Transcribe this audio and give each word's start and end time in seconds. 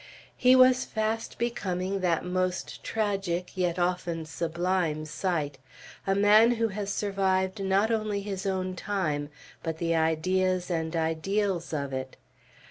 He 0.35 0.55
was 0.55 0.83
fast 0.83 1.37
becoming 1.37 1.99
that 1.99 2.25
most 2.25 2.83
tragic 2.83 3.55
yet 3.55 3.77
often 3.77 4.25
sublime 4.25 5.05
sight, 5.05 5.59
a 6.07 6.15
man 6.15 6.53
who 6.55 6.69
has 6.69 6.91
survived, 6.91 7.63
not 7.63 7.91
only 7.91 8.21
his 8.23 8.47
own 8.47 8.75
time, 8.75 9.29
but 9.61 9.77
the 9.77 9.93
ideas 9.95 10.71
and 10.71 10.95
ideals 10.95 11.71
of 11.71 11.93
it. 11.93 12.17